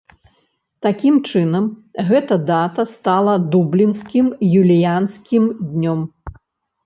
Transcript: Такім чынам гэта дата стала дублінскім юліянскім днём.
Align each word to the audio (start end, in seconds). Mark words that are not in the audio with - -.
Такім 0.85 1.15
чынам 1.29 1.65
гэта 2.07 2.37
дата 2.51 2.85
стала 2.93 3.35
дублінскім 3.55 4.27
юліянскім 4.61 5.43
днём. 5.75 6.01